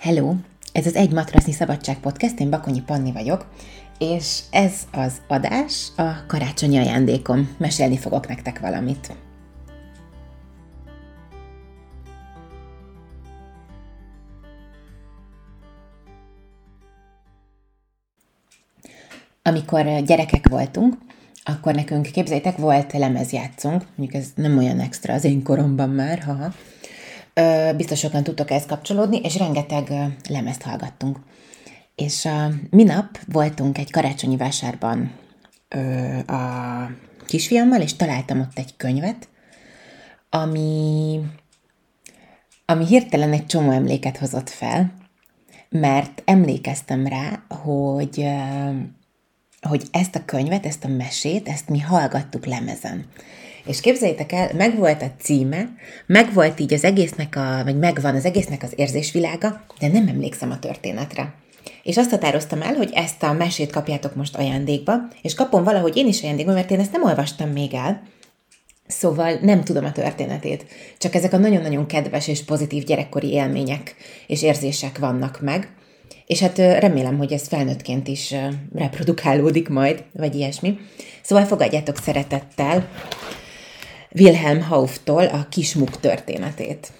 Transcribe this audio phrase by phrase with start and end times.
[0.00, 0.34] Hello!
[0.72, 3.46] Ez az Egy Matrasznyi Szabadság Podcast, én Bakonyi Panni vagyok,
[3.98, 7.54] és ez az adás a karácsonyi ajándékom.
[7.58, 9.16] Mesélni fogok nektek valamit.
[19.42, 20.94] Amikor gyerekek voltunk,
[21.44, 26.52] akkor nekünk, képzeljétek, volt lemezjátszunk, mondjuk ez nem olyan extra az én koromban már, haha,
[27.76, 29.92] biztos sokan tudtok ezt kapcsolódni, és rengeteg
[30.28, 31.18] lemezt hallgattunk.
[31.94, 32.28] És
[32.70, 35.12] minap voltunk egy karácsonyi vásárban
[36.26, 36.40] a
[37.26, 39.28] kisfiammal, és találtam ott egy könyvet,
[40.30, 41.20] ami,
[42.64, 44.92] ami hirtelen egy csomó emléket hozott fel,
[45.68, 48.26] mert emlékeztem rá, hogy,
[49.60, 53.06] hogy ezt a könyvet, ezt a mesét, ezt mi hallgattuk lemezen.
[53.66, 55.68] És képzeljétek el, megvolt a címe,
[56.06, 60.58] megvolt így az egésznek a, vagy megvan az egésznek az érzésvilága, de nem emlékszem a
[60.58, 61.34] történetre.
[61.82, 66.06] És azt határoztam el, hogy ezt a mesét kapjátok most ajándékba, és kapom valahogy én
[66.06, 68.02] is ajándékba, mert én ezt nem olvastam még el,
[68.90, 70.64] Szóval nem tudom a történetét,
[70.98, 73.94] csak ezek a nagyon-nagyon kedves és pozitív gyerekkori élmények
[74.26, 75.68] és érzések vannak meg,
[76.26, 78.34] és hát remélem, hogy ez felnőttként is
[78.74, 80.78] reprodukálódik majd, vagy ilyesmi.
[81.22, 82.88] Szóval fogadjátok szeretettel
[84.12, 86.92] Wilhelm Hauftól a kismuk történetét.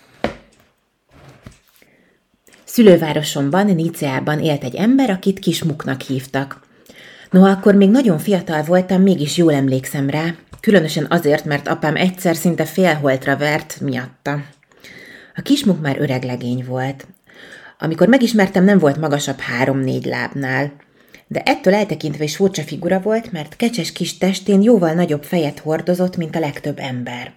[2.64, 6.60] Szülővárosomban, Niceában élt egy ember, akit kismuknak hívtak.
[7.30, 12.36] Noha akkor még nagyon fiatal voltam, mégis jól emlékszem rá, különösen azért, mert apám egyszer
[12.36, 14.42] szinte félholtra vert miatta.
[15.34, 17.06] A kismuk már öreg legény volt.
[17.78, 20.72] Amikor megismertem, nem volt magasabb három-négy lábnál–
[21.32, 26.16] de ettől eltekintve is furcsa figura volt, mert kecses kis testén jóval nagyobb fejet hordozott,
[26.16, 27.32] mint a legtöbb ember.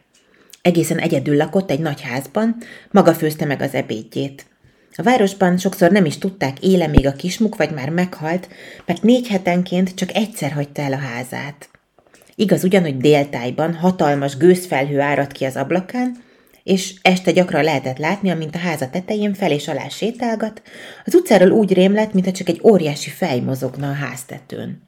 [0.62, 2.58] Egészen egyedül lakott egy nagy házban,
[2.92, 4.46] maga főzte meg az ebédjét.
[4.96, 8.48] A városban sokszor nem is tudták, éle még a kismuk, vagy már meghalt,
[8.86, 11.70] mert négy hetenként csak egyszer hagyta el a házát.
[12.36, 16.24] Igaz ugyan, hogy déltájban hatalmas gőzfelhő áradt ki az ablakán,
[16.64, 20.62] és este gyakran lehetett látni, amint a háza tetején fel és alá sétálgat,
[21.06, 24.82] az utcáról úgy rémlett, mintha csak egy óriási fej mozogna a háztetőn.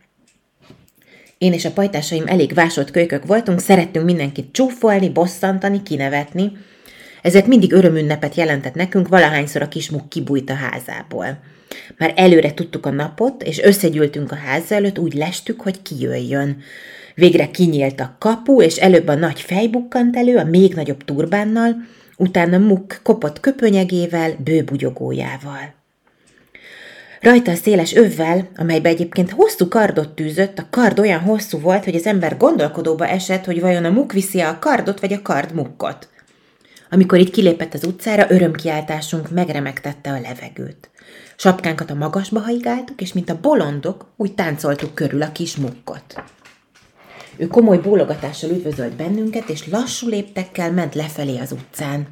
[1.38, 6.52] Én és a pajtásaim elég vásolt kölykök voltunk, szerettünk mindenkit csúfolni, bosszantani, kinevetni,
[7.22, 11.40] ezért mindig örömünnepet jelentett nekünk, valahányszor a kismuk kibújt a házából.
[11.98, 16.58] Már előre tudtuk a napot, és összegyűltünk a ház előtt, úgy lestük, hogy kijöjjön.
[17.16, 21.76] Végre kinyílt a kapu, és előbb a nagy fej bukkant elő, a még nagyobb turbánnal,
[22.18, 25.74] utána Muk kopott köpönyegével, bőbugyogójával.
[27.22, 31.96] Rajta a széles övvel, amelybe egyébként hosszú kardot tűzött, a kard olyan hosszú volt, hogy
[31.96, 36.10] az ember gondolkodóba esett, hogy vajon a muk viszi a kardot, vagy a kard mukkot.
[36.90, 40.90] Amikor így kilépett az utcára, örömkiáltásunk megremegtette a levegőt.
[41.36, 46.24] Sapkánkat a magasba haigáltuk, és mint a bolondok, úgy táncoltuk körül a kis mukkot.
[47.38, 52.08] Ő komoly bólogatással üdvözölt bennünket, és lassú léptekkel ment lefelé az utcán.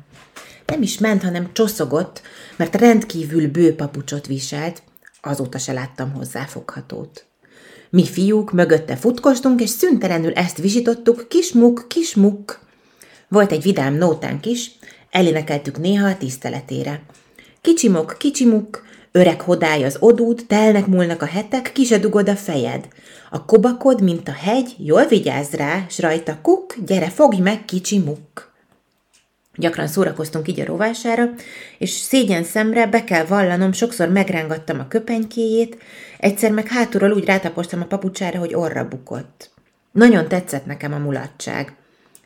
[0.66, 2.22] Nem is ment, hanem csoszogott,
[2.56, 4.84] mert rendkívül bő papucsot viselt,
[5.22, 7.26] azóta se láttam hozzáfoghatót.
[7.90, 12.60] Mi fiúk mögötte futkostunk, és szüntelenül ezt visítottuk, kismuk, kismuk.
[13.28, 14.72] Volt egy vidám nótánk is,
[15.12, 17.02] elénekeltük néha a tiszteletére.
[17.62, 18.84] Kicsimok, kicsimuk,
[19.16, 22.88] Öreg hodály az odúd, telnek múlnak a hetek, ki se dugod a fejed.
[23.30, 28.00] A kobakod, mint a hegy, jól vigyázz rá, s rajta kuk, gyere, fogj meg, kicsi
[28.00, 28.54] muk.
[29.56, 31.30] Gyakran szórakoztunk így a rovására,
[31.78, 35.78] és szégyen szemre be kell vallanom, sokszor megrángattam a köpenykéjét,
[36.20, 39.50] egyszer meg hátulról úgy rátapostam a papucsára, hogy orra bukott.
[39.92, 41.76] Nagyon tetszett nekem a mulatság,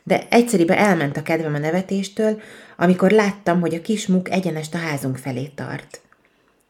[0.04, 2.40] de egyszeribe elment a kedvem a nevetéstől,
[2.76, 6.00] amikor láttam, hogy a kis muk egyenest a házunk felé tart.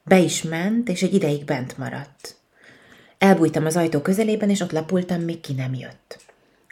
[0.08, 2.36] Be is ment, és egy ideig bent maradt.
[3.18, 6.24] Elbújtam az ajtó közelében, és ott lapultam, míg ki nem jött.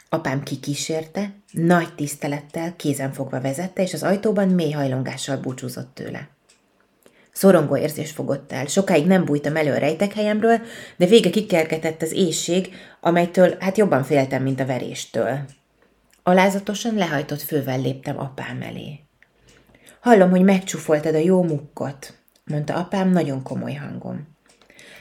[0.09, 6.29] Apám kikísérte, nagy tisztelettel, kézenfogva vezette, és az ajtóban mély hajlongással búcsúzott tőle.
[7.31, 8.65] Szorongó érzés fogott el.
[8.65, 10.61] Sokáig nem bújtam elő a rejtek helyemről,
[10.95, 15.39] de vége kikergetett az éjség, amelytől hát jobban féltem, mint a veréstől.
[16.23, 18.99] Alázatosan lehajtott fővel léptem apám elé.
[19.99, 22.16] Hallom, hogy megcsúfoltad a jó mukkot
[22.47, 24.27] mondta apám nagyon komoly hangon.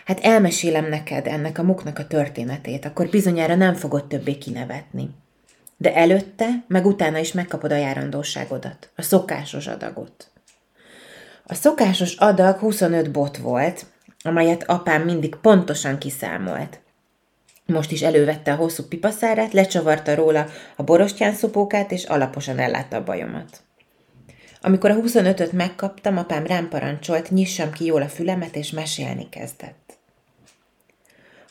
[0.05, 5.11] Hát elmesélem neked ennek a muknak a történetét, akkor bizonyára nem fogod többé kinevetni.
[5.77, 10.31] De előtte, meg utána is megkapod a járandóságodat, a szokásos adagot.
[11.45, 13.87] A szokásos adag 25 bot volt,
[14.23, 16.81] amelyet apám mindig pontosan kiszámolt.
[17.67, 20.47] Most is elővette a hosszú pipaszárát, lecsavarta róla
[20.77, 23.66] a borostyán szopókát, és alaposan ellátta a bajomat.
[24.67, 29.99] Amikor a 25-öt megkaptam, apám rám parancsolt, nyissam ki jól a fülemet, és mesélni kezdett.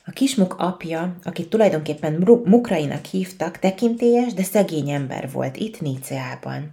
[0.06, 6.72] A kismuk apja, akit tulajdonképpen Mukrainak hívtak, tekintélyes, de szegény ember volt itt Níceában.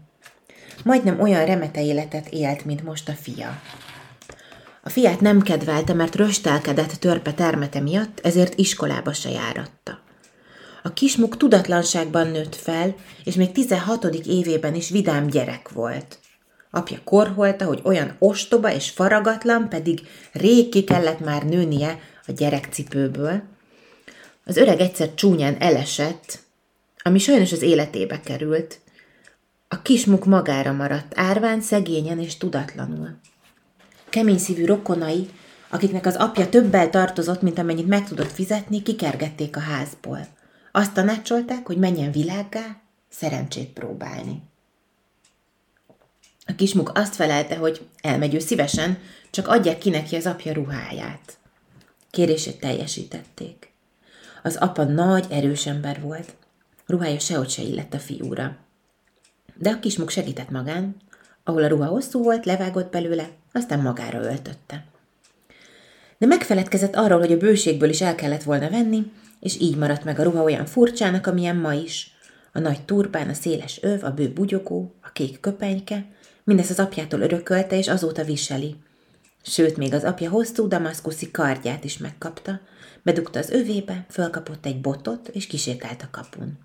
[0.85, 3.61] Majdnem olyan remete életet élt, mint most a fia.
[4.83, 9.99] A fiát nem kedvelte, mert röstelkedett törpe termete miatt, ezért iskolába se járatta.
[10.83, 12.95] A kismuk tudatlanságban nőtt fel,
[13.25, 14.05] és még 16.
[14.27, 16.21] évében is vidám gyerek volt.
[16.75, 20.01] Apja korholta, hogy olyan ostoba és faragatlan, pedig
[20.33, 23.43] rég ki kellett már nőnie a gyerekcipőből.
[24.45, 26.39] Az öreg egyszer csúnyán elesett,
[27.03, 28.81] ami sajnos az életébe került.
[29.69, 33.19] A kismuk magára maradt, árván, szegényen és tudatlanul.
[34.09, 35.29] Kemény szívű rokonai,
[35.71, 40.27] akiknek az apja többel tartozott, mint amennyit meg tudott fizetni, kikergették a házból.
[40.73, 44.43] Azt tanácsolták, hogy menjen világgá, szerencsét próbálni.
[46.47, 48.99] A kismuk azt felelte, hogy elmegy ő szívesen,
[49.31, 51.39] csak adják ki neki az apja ruháját.
[52.11, 53.73] Kérését teljesítették.
[54.43, 56.35] Az apa nagy, erős ember volt.
[56.87, 58.57] Ruhája sehogy se illett a fiúra.
[59.55, 60.97] De a kismuk segített magán,
[61.45, 64.85] ahol a ruha hosszú volt, levágott belőle, aztán magára öltötte.
[66.19, 70.19] De megfeledkezett arról, hogy a bőségből is el kellett volna venni, és így maradt meg
[70.19, 72.17] a ruha olyan furcsának, amilyen ma is.
[72.53, 76.07] A nagy turbán, a széles öv, a bő bugyogó, a kék köpenyke,
[76.45, 78.77] mindezt az apjától örökölte, és azóta viseli.
[79.43, 82.61] Sőt, még az apja hosszú damaszkuszi kardját is megkapta,
[83.03, 86.59] bedugta az övébe, fölkapott egy botot, és kisétált a kapun.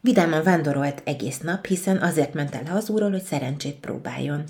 [0.00, 4.44] Vidáman vándorolt egész nap, hiszen azért ment el hazúról, hogy szerencsét próbáljon.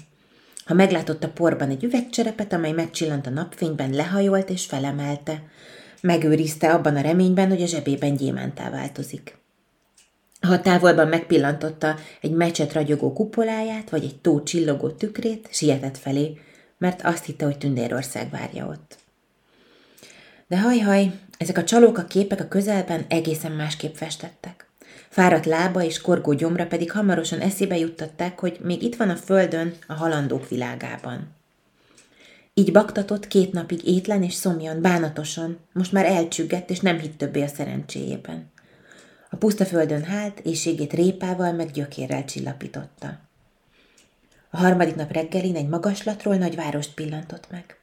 [0.65, 5.43] Ha meglátott a porban egy üvegcserepet, amely megcsillant a napfényben, lehajolt és felemelte.
[6.01, 9.39] Megőrizte abban a reményben, hogy a zsebében gyémántá változik.
[10.47, 16.39] Ha távolban megpillantotta egy mecset ragyogó kupoláját, vagy egy tó csillogó tükrét, sietett felé,
[16.79, 18.97] mert azt hitte, hogy Tündérország várja ott.
[20.47, 24.71] De haj-haj, ezek a csalók a képek a közelben egészen másképp festettek.
[25.09, 29.75] Fáradt lába és korgó gyomra pedig hamarosan eszébe juttatták, hogy még itt van a földön,
[29.87, 31.35] a halandók világában.
[32.55, 37.43] Így baktatott két napig étlen és szomjan, bánatosan, most már elcsüggett és nem hitt többé
[37.43, 38.51] a szerencséjében.
[39.37, 43.21] A puszta földön hált, éjségét répával meg gyökérrel csillapította.
[44.51, 47.79] A harmadik nap reggelin egy magaslatról nagy várost pillantott meg.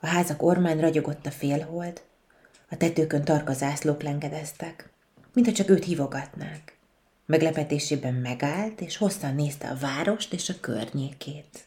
[0.00, 2.02] A házak ormán ragyogott a félhold,
[2.70, 4.90] a tetőkön tarka zászlók lengedeztek,
[5.32, 6.76] mintha csak őt hívogatnák.
[7.26, 11.66] Meglepetésében megállt, és hosszan nézte a várost és a környékét.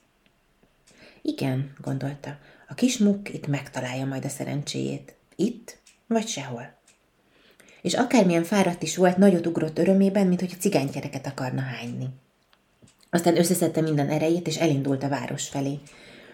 [1.22, 2.38] Igen, gondolta,
[2.68, 5.16] a kis muk itt megtalálja majd a szerencséjét.
[5.36, 6.75] Itt, vagy sehol.
[7.86, 12.08] És akármilyen fáradt is volt, nagyot ugrott örömében, mint hogy a cigánykereket akarna hányni.
[13.10, 15.80] Aztán összeszedte minden erejét, és elindult a város felé.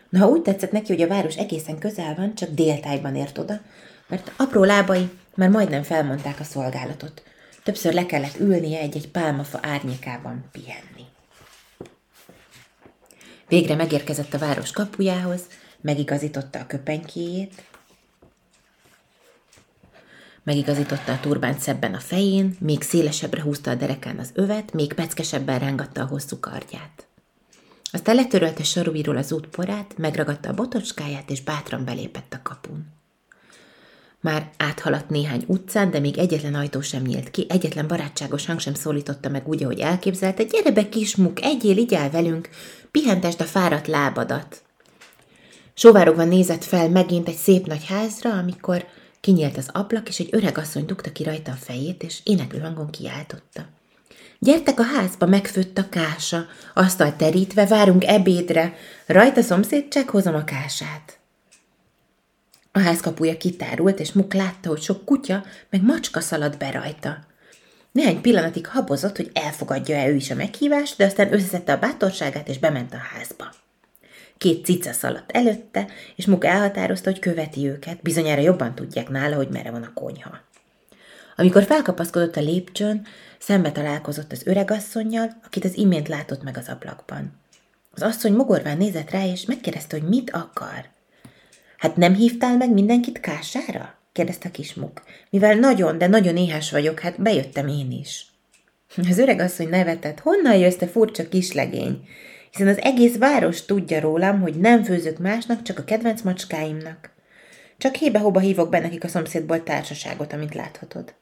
[0.10, 3.62] Na, ha úgy tetszett neki, hogy a város egészen közel van, csak déltájban ért oda,
[4.08, 7.24] mert apró lábai már majdnem felmondták a szolgálatot.
[7.64, 11.06] Többször le kellett ülnie egy-egy pálmafa árnyékában pihenni.
[13.48, 15.42] Végre megérkezett a város kapujához,
[15.82, 17.64] megigazította a köpenykéjét,
[20.44, 25.60] megigazította a turbánt szebben a fején, még szélesebbre húzta a derekán az övet, még peckesebben
[25.60, 27.06] rángatta a hosszú kardját.
[27.92, 32.86] Aztán letörölte sarubíról az útporát, megragadta a botocskáját, és bátran belépett a kapun.
[34.20, 38.74] Már áthaladt néhány utcán, de még egyetlen ajtó sem nyílt ki, egyetlen barátságos hang sem
[38.74, 40.44] szólította meg úgy, ahogy elképzelte.
[40.44, 42.50] Gyere be, kismuk, egyél, így el velünk,
[42.92, 44.62] pihentesd a fáradt lábadat.
[45.74, 48.86] Sóvárogva nézett fel megint egy szép nagy házra, amikor
[49.22, 52.90] kinyílt az ablak, és egy öreg asszony dugta ki rajta a fejét, és éneklő hangon
[52.90, 53.66] kiáltotta.
[54.40, 58.76] Gyertek a házba, megfőtt a kása, asztal terítve, várunk ebédre,
[59.06, 61.20] rajta szomszéd csak hozom a kását.
[62.72, 67.20] A házkapuja kitárult, és Muk látta, hogy sok kutya meg macska szalad be rajta.
[67.92, 72.60] Néhány pillanatig habozott, hogy elfogadja-e ő is a meghívást, de aztán összeszedte a bátorságát, és
[72.60, 73.52] bement a házba.
[74.42, 79.50] Két cica szaladt előtte, és Muk elhatározta, hogy követi őket, bizonyára jobban tudják nála, hogy
[79.50, 80.40] merre van a konyha.
[81.36, 83.06] Amikor felkapaszkodott a lépcsőn,
[83.40, 87.40] szembe találkozott az öregasszonynal, akit az imént látott meg az ablakban.
[87.92, 90.90] Az asszony mogorván nézett rá, és megkérdezte, hogy mit akar.
[91.78, 93.96] Hát nem hívtál meg mindenkit kására?
[94.12, 95.04] kérdezte a kismuk.
[95.30, 98.26] Mivel nagyon, de nagyon éhes vagyok, hát bejöttem én is.
[99.10, 102.08] Az öreg asszony nevetett, honnan jössz te furcsa kislegény?
[102.52, 107.10] Hiszen az egész város tudja rólam, hogy nem főzök másnak, csak a kedvenc macskáimnak.
[107.78, 111.14] Csak hébe-hóba hívok be nekik a szomszédból társaságot, amit láthatod.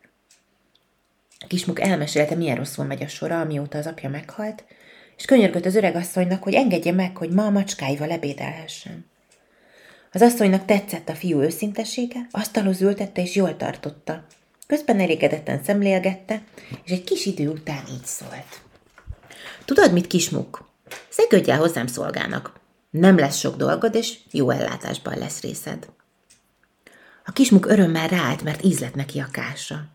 [1.40, 4.64] A kismuk elmesélte, milyen rosszul megy a sora, amióta az apja meghalt,
[5.18, 9.06] és könyörgött az öregasszonynak, hogy engedje meg, hogy ma a macskáival ebédelhessen.
[10.12, 14.26] Az asszonynak tetszett a fiú őszintesége, asztalhoz ültette és jól tartotta.
[14.68, 16.42] Közben elégedetten szemlélgette,
[16.84, 18.62] és egy kis idő után így szólt.
[19.66, 20.69] Tudod mit, kismuk?
[21.10, 22.52] Szegődj el hozzám szolgának.
[22.90, 25.90] Nem lesz sok dolgod, és jó ellátásban lesz részed.
[27.26, 29.86] A kismuk örömmel ráállt, mert ízlet neki a kásra.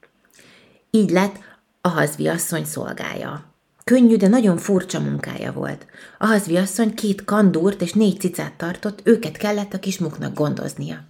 [0.91, 1.39] Így lett
[1.81, 3.53] a hazvi asszony szolgája.
[3.85, 5.87] Könnyű, de nagyon furcsa munkája volt.
[6.19, 11.05] A hazvi asszony két kandúrt és négy cicát tartott, őket kellett a kismuknak gondoznia.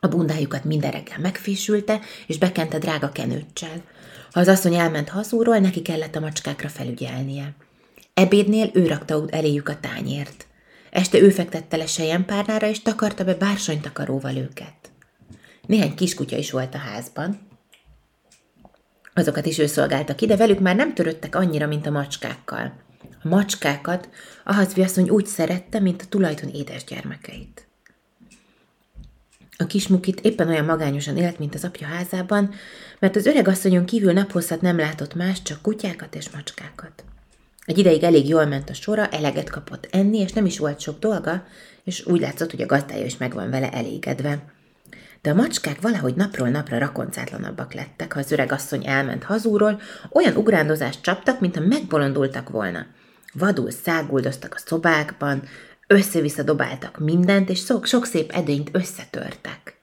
[0.00, 3.82] A bundájukat minden reggel megfésülte, és bekente drága kenőccsel.
[4.32, 7.54] Ha az asszony elment hazúról, neki kellett a macskákra felügyelnie.
[8.14, 10.46] Ebédnél ő rakta eléjük a tányért.
[10.90, 14.74] Este ő fektette le sejempárnára, és takarta be bársonytakaróval őket.
[15.66, 17.48] Néhány kiskutya is volt a házban.
[19.14, 22.72] Azokat is ő szolgálta ki, de velük már nem töröttek annyira, mint a macskákkal.
[23.22, 24.08] A macskákat
[24.44, 27.68] a hazviasszony úgy szerette, mint a tulajdon édes gyermekeit.
[29.56, 32.54] A kismukit éppen olyan magányosan élt, mint az apja házában,
[32.98, 37.04] mert az öreg asszonyon kívül naphosszat nem látott más, csak kutyákat és macskákat.
[37.70, 40.98] Egy ideig elég jól ment a sora, eleget kapott enni, és nem is volt sok
[40.98, 41.44] dolga,
[41.84, 44.44] és úgy látszott, hogy a gazdája is meg van vele elégedve.
[45.22, 49.80] De a macskák valahogy napról napra rakoncátlanabbak lettek, ha az öreg asszony elment hazúról,
[50.12, 52.86] olyan ugrándozást csaptak, mintha megbolondultak volna.
[53.32, 55.42] Vadul száguldoztak a szobákban,
[55.86, 59.79] össze-vissza dobáltak mindent, és sok, sok szép edényt összetörtek.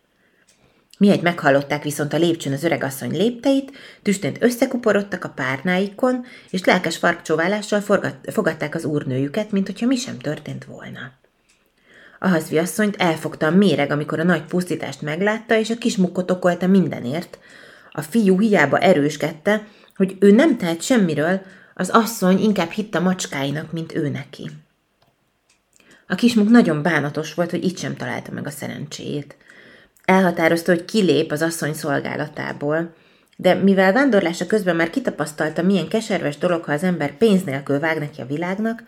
[0.98, 7.82] Mihegy meghallották viszont a lépcsőn az öregasszony lépteit, tüstént összekuporodtak a párnáikon, és lelkes farkcsóválással
[8.32, 11.12] fogadták az úrnőjüket, mint hogyha mi sem történt volna.
[12.20, 16.32] A hazvi asszonyt elfogta a méreg, amikor a nagy pusztítást meglátta, és a kis mukkot
[16.32, 17.40] okolta mindenért.
[17.92, 21.42] A fiú hiába erőskedte, hogy ő nem tehet semmiről,
[21.74, 24.50] az asszony inkább hitt a macskáinak, mint ő neki.
[26.08, 29.36] A kismuk nagyon bánatos volt, hogy itt sem találta meg a szerencséjét.
[30.08, 32.94] Elhatározta, hogy kilép az asszony szolgálatából,
[33.38, 38.00] de mivel vándorlása közben már kitapasztalta, milyen keserves dolog, ha az ember pénz nélkül vág
[38.00, 38.84] neki a világnak,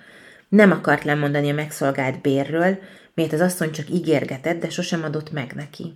[0.50, 2.80] nem akart lemondani a megszolgált bérről,
[3.14, 5.94] miért az asszony csak ígérgetett, de sosem adott meg neki.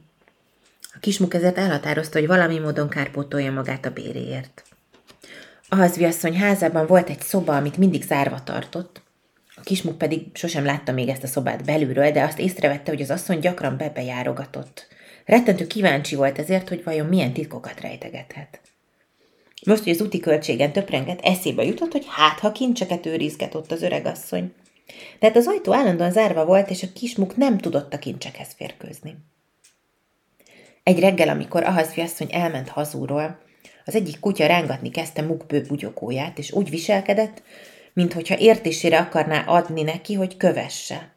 [0.82, 4.64] A kismuk ezért elhatározta, hogy valami módon kárpótolja magát a béréért.
[5.70, 9.02] A hazviasszony házában volt egy szoba, amit mindig zárva tartott,
[9.56, 13.10] a kismuk pedig sosem látta még ezt a szobát belülről, de azt észrevette, hogy az
[13.10, 14.92] asszony gyakran bebejárogatott.
[15.26, 18.62] Rettentő kíváncsi volt ezért, hogy vajon milyen titkokat rejtegethet.
[19.66, 23.82] Most, hogy az úti költségen töprenget, eszébe jutott, hogy hát, ha kincseket őrizget ott az
[23.82, 24.54] öregasszony.
[25.20, 29.16] Tehát az ajtó állandóan zárva volt, és a kismuk nem tudott a kincsekhez férkőzni.
[30.84, 33.40] Egy reggel, amikor Ahazvi asszony elment hazúról,
[33.86, 37.42] az egyik kutya rángatni kezdte mukbő bugyogóját, és úgy viselkedett,
[37.94, 41.13] minthogyha értésére akarná adni neki, hogy kövesse.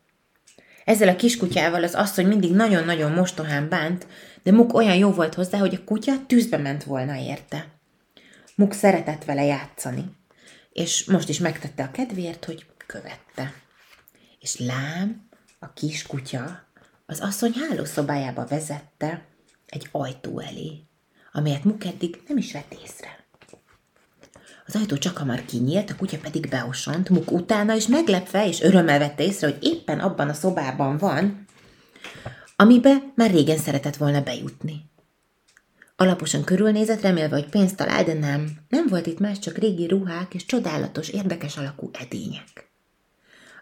[0.87, 4.07] Ezzel a kiskutyával az asszony mindig nagyon-nagyon mostohán bánt,
[4.43, 7.67] de Muk olyan jó volt hozzá, hogy a kutya tűzbe ment volna érte.
[8.55, 10.05] Muk szeretett vele játszani,
[10.73, 13.55] és most is megtette a kedvéért, hogy követte.
[14.41, 15.29] És lám,
[15.59, 16.67] a kis kutya
[17.07, 19.27] az asszony hálószobájába vezette
[19.67, 20.81] egy ajtó elé,
[21.33, 23.16] amelyet Muk eddig nem is vett észre.
[24.67, 28.99] Az ajtó csak hamar kinyílt, a kutya pedig beosont, Muk utána, és meglepve és örömmel
[28.99, 31.47] vette észre, hogy éppen abban a szobában van,
[32.57, 34.91] amibe már régen szeretett volna bejutni.
[35.97, 38.49] Alaposan körülnézett, remélve, hogy pénzt talál, de nem.
[38.69, 42.71] Nem volt itt más, csak régi ruhák és csodálatos, érdekes alakú edények.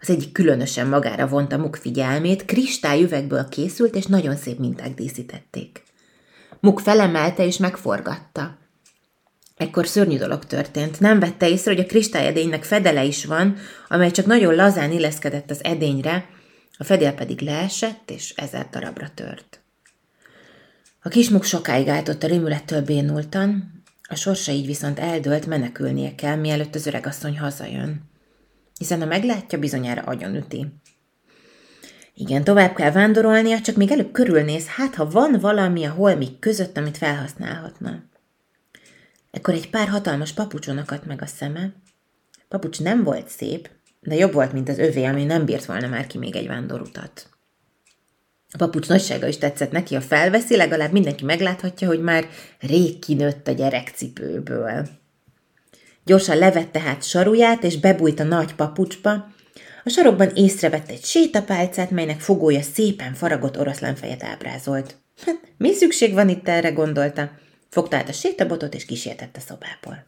[0.00, 5.82] Az egyik különösen magára vonta Muk figyelmét, kristályüvegből készült, és nagyon szép minták díszítették.
[6.61, 8.58] Muk felemelte és megforgatta.
[9.56, 11.00] Ekkor szörnyű dolog történt.
[11.00, 13.56] Nem vette észre, hogy a kristályedénynek fedele is van,
[13.88, 16.28] amely csak nagyon lazán illeszkedett az edényre,
[16.78, 19.61] a fedél pedig leesett, és ezer darabra tört.
[21.02, 23.73] A kismuk sokáig álltott a rémülettől bénultan,
[24.08, 28.11] a sorsa így viszont eldőlt, menekülnie kell, mielőtt az öregasszony hazajön.
[28.78, 30.66] Hiszen ha meglátja, bizonyára agyonüti.
[32.14, 36.76] Igen, tovább kell vándorolnia, csak még előbb körülnéz, hát ha van valami a holmik között,
[36.76, 38.02] amit felhasználhatna.
[39.34, 41.72] Ekkor egy pár hatalmas papucson akadt meg a szeme.
[42.48, 46.06] Papucs nem volt szép, de jobb volt, mint az övé, ami nem bírt volna már
[46.06, 47.28] ki még egy vándorutat.
[48.50, 52.28] A papucs nagysága is tetszett neki, ha felveszi, legalább mindenki megláthatja, hogy már
[52.60, 54.88] rég kinőtt a gyerekcipőből.
[56.04, 59.12] Gyorsan levette hát saruját, és bebújt a nagy papucsba.
[59.84, 64.96] A sarokban észrevett egy sétapálcát, melynek fogója szépen faragott oroszlánfejet ábrázolt.
[65.26, 67.42] Hát, mi szükség van itt erre, gondolta.
[67.74, 70.04] Fogta át a sétabotot, és kísértett a szobából.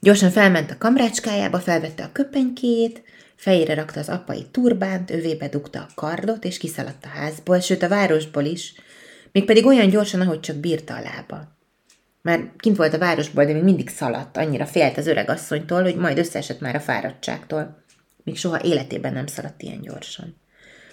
[0.00, 3.02] Gyorsan felment a kamrácskájába, felvette a köpenykéjét,
[3.34, 7.88] fejére rakta az apai turbánt, övébe dugta a kardot, és kiszaladt a házból, sőt a
[7.88, 8.74] városból is,
[9.32, 11.56] mégpedig olyan gyorsan, ahogy csak bírta a lába.
[12.22, 15.96] Már kint volt a városból, de még mindig szaladt, annyira félt az öreg asszonytól, hogy
[15.96, 17.84] majd összeesett már a fáradtságtól.
[18.24, 20.36] Még soha életében nem szaladt ilyen gyorsan.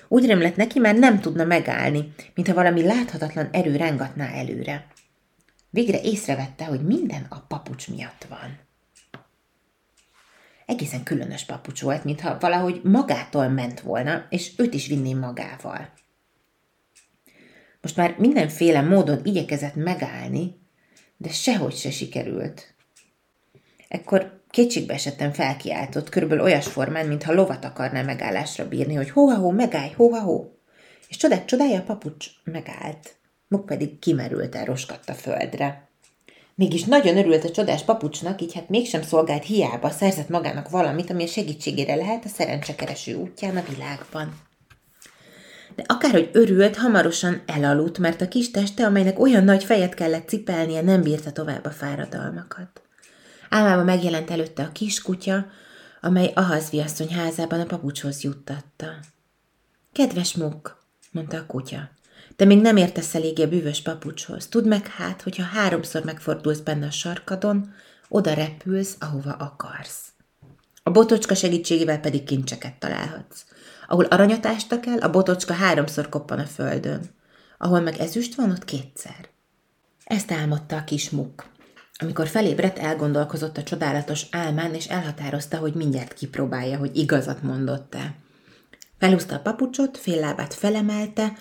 [0.08, 4.94] Úgy remlett neki, már nem tudna megállni, mintha valami láthatatlan erő rángatná előre.
[5.76, 8.60] Végre észrevette, hogy minden a papucs miatt van.
[10.66, 15.94] Egészen különös papucs volt, mintha valahogy magától ment volna, és őt is vinném magával.
[17.82, 20.60] Most már mindenféle módon igyekezett megállni,
[21.18, 22.74] de sehogy se sikerült.
[23.88, 29.92] Ekkor kétségbe esettem felkiáltott, körülbelül olyas formán, mintha lovat akarná megállásra bírni, hogy hó-ha-hó, megállj,
[29.92, 30.60] hó-ha-hó.
[31.10, 33.24] És csodák csodája a papucs megállt.
[33.48, 35.90] Muk pedig kimerült el, roskadt a földre.
[36.56, 41.24] Mégis nagyon örült a csodás papucsnak, így hát mégsem szolgált hiába, szerzett magának valamit, ami
[41.24, 44.42] a segítségére lehet a szerencsekereső útján a világban.
[45.76, 50.82] De akárhogy örült, hamarosan elaludt, mert a kis teste, amelynek olyan nagy fejet kellett cipelnie,
[50.82, 52.82] nem bírta tovább a fáradalmakat.
[53.50, 55.46] Álmában megjelent előtte a kiskutya,
[56.02, 58.88] amely Ahazvi asszony házában a papucshoz juttatta.
[59.92, 61.90] Kedves muk, mondta a kutya,
[62.36, 64.48] de még nem értesz eléggé a bűvös papucshoz.
[64.48, 67.74] Tudd meg hát, hogyha háromszor megfordulsz benne a sarkadon,
[68.10, 70.14] oda repülsz, ahova akarsz.
[70.84, 73.46] A botocska segítségével pedig kincseket találhatsz.
[73.88, 77.02] Ahol aranyat ástak a botocska háromszor koppan a földön.
[77.58, 79.30] Ahol meg ezüst van, ott kétszer.
[80.04, 81.46] Ezt álmodta a kis muk.
[81.98, 88.16] Amikor felébredt, elgondolkozott a csodálatos álmán, és elhatározta, hogy mindjárt kipróbálja, hogy igazat mondott-e.
[89.00, 91.34] Felhúzta a papucsot, fél lábát felemelte,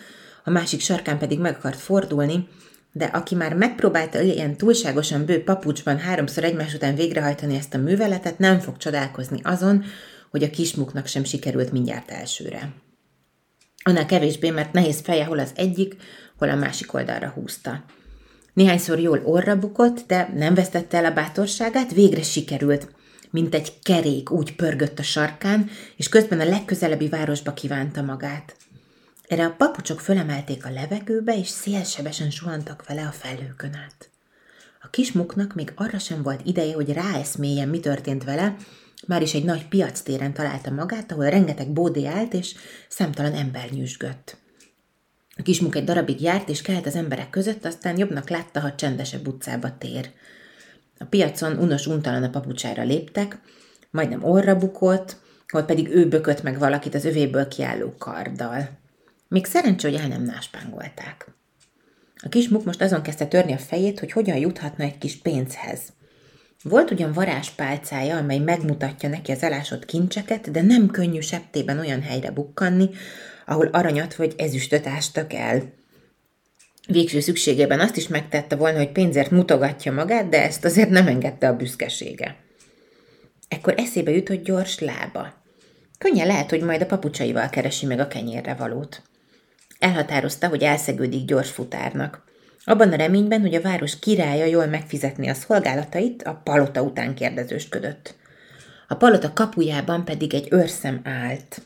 [0.44, 2.48] a másik sarkán pedig meg akart fordulni,
[2.92, 8.38] de aki már megpróbálta ilyen túlságosan bő papucsban háromszor egymás után végrehajtani ezt a műveletet,
[8.38, 9.84] nem fog csodálkozni azon,
[10.30, 12.72] hogy a kismuknak sem sikerült mindjárt elsőre.
[13.82, 15.96] Annál kevésbé, mert nehéz feje hol az egyik,
[16.38, 17.84] hol a másik oldalra húzta.
[18.52, 22.88] Néhányszor jól orra bukott, de nem vesztette el a bátorságát, végre sikerült.
[23.30, 28.56] Mint egy kerék úgy pörgött a sarkán, és közben a legközelebbi városba kívánta magát.
[29.28, 34.10] Erre a papucsok fölemelték a levegőbe, és szélsebesen suhantak vele a felhőkön át.
[34.82, 38.56] A kismuknak még arra sem volt ideje, hogy ráeszméljen, mi történt vele,
[39.06, 42.54] már is egy nagy piac téren találta magát, ahol rengeteg bódé állt, és
[42.88, 44.36] számtalan ember nyüzsgött.
[45.36, 49.28] A kismuk egy darabig járt, és kelt az emberek között, aztán jobbnak látta, ha csendesebb
[49.28, 50.10] utcába tér.
[50.98, 53.38] A piacon unos untalan a papucsára léptek,
[53.90, 55.16] majdnem orra bukott,
[55.48, 58.82] hol pedig ő bökött meg valakit az övéből kiálló karddal.
[59.34, 61.26] Még szerencsé, hogy el nem náspángolták.
[62.22, 65.80] A kismuk most azon kezdte törni a fejét, hogy hogyan juthatna egy kis pénzhez.
[66.62, 72.30] Volt ugyan varázspálcája, amely megmutatja neki az elásott kincseket, de nem könnyű septében olyan helyre
[72.30, 72.90] bukkanni,
[73.46, 75.72] ahol aranyat vagy ezüstöt ástak el.
[76.88, 81.48] Végső szükségében azt is megtette volna, hogy pénzért mutogatja magát, de ezt azért nem engedte
[81.48, 82.36] a büszkesége.
[83.48, 85.42] Ekkor eszébe jutott gyors lába.
[85.98, 89.02] Könnyen lehet, hogy majd a papucsaival keresi meg a kenyérre valót.
[89.84, 92.24] Elhatározta, hogy elszegődik gyors futárnak.
[92.64, 98.14] Abban a reményben, hogy a város királya jól megfizetni a szolgálatait, a palota után kérdezősködött.
[98.88, 101.62] A palota kapujában pedig egy őrszem állt.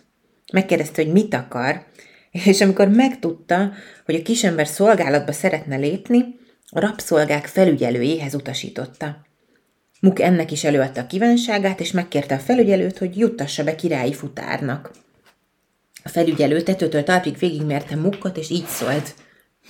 [0.52, 1.84] Megkérdezte, hogy mit akar,
[2.30, 3.72] és amikor megtudta,
[4.04, 6.24] hogy a kisember szolgálatba szeretne lépni,
[6.68, 9.26] a rabszolgák felügyelőjéhez utasította.
[10.00, 14.90] Muk ennek is előadta a kívánságát, és megkérte a felügyelőt, hogy juttassa be királyi futárnak.
[16.08, 19.14] A felügyelő tetőtől talpig végigmérte Mukkot, és így szólt.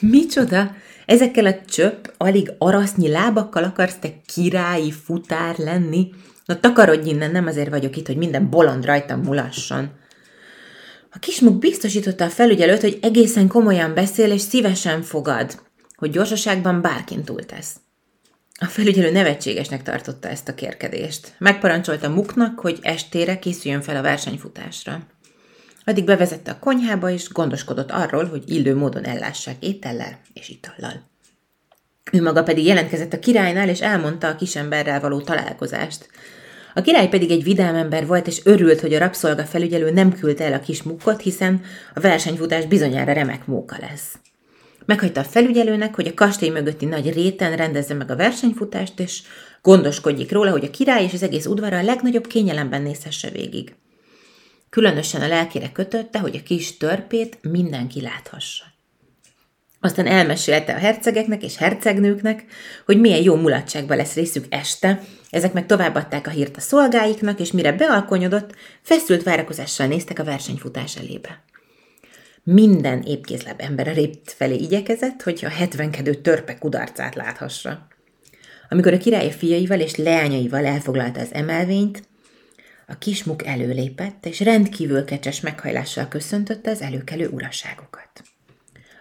[0.00, 0.74] Micsoda?
[1.06, 6.08] Ezekkel a csöpp, alig arasznyi lábakkal akarsz te királyi futár lenni?
[6.44, 9.90] Na takarodj innen, nem azért vagyok itt, hogy minden bolond rajtam mulasson.
[11.10, 15.60] A kismuk biztosította a felügyelőt, hogy egészen komolyan beszél és szívesen fogad,
[15.96, 17.76] hogy gyorsaságban bárkin túltesz.
[18.60, 21.34] A felügyelő nevetségesnek tartotta ezt a kérkedést.
[21.38, 25.06] Megparancsolta Muknak, hogy estére készüljön fel a versenyfutásra.
[25.88, 31.02] Addig bevezette a konyhába, és gondoskodott arról, hogy illő módon ellássák étellel és itallal.
[32.12, 36.08] Ő maga pedig jelentkezett a királynál, és elmondta a kisemberrel való találkozást.
[36.74, 40.44] A király pedig egy vidám ember volt, és örült, hogy a rabszolga felügyelő nem küldte
[40.44, 41.60] el a kis mukkot, hiszen
[41.94, 44.18] a versenyfutás bizonyára remek móka lesz.
[44.86, 49.22] Meghagyta a felügyelőnek, hogy a kastély mögötti nagy réten rendezze meg a versenyfutást, és
[49.62, 53.74] gondoskodjék róla, hogy a király és az egész udvara a legnagyobb kényelemben nézhesse végig.
[54.70, 58.64] Különösen a lelkére kötötte, hogy a kis törpét mindenki láthassa.
[59.80, 62.44] Aztán elmesélte a hercegeknek és hercegnőknek,
[62.84, 65.00] hogy milyen jó mulatságba lesz részük este,
[65.30, 70.96] ezek meg továbbadták a hírt a szolgáiknak, és mire bealkonyodott, feszült várakozással néztek a versenyfutás
[70.96, 71.42] elébe.
[72.42, 77.86] Minden épkézláb ember a rét felé igyekezett, hogy a hetvenkedő törpe kudarcát láthassa.
[78.68, 82.07] Amikor a király fiaival és leányaival elfoglalta az emelvényt,
[82.90, 88.08] a kismuk előlépett, és rendkívül kecses meghajlással köszöntötte az előkelő uraságokat.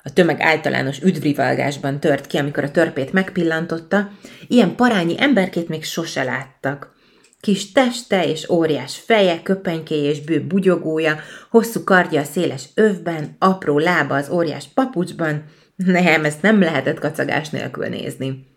[0.03, 4.11] A tömeg általános üdvrivalgásban tört ki, amikor a törpét megpillantotta,
[4.47, 6.95] ilyen parányi emberkét még sose láttak.
[7.39, 11.19] Kis teste és óriás feje, köpenykéje és bő bugyogója,
[11.49, 15.43] hosszú kardja a széles övben, apró lába az óriás papucsban,
[15.75, 18.47] nem, ezt nem lehetett kacagás nélkül nézni.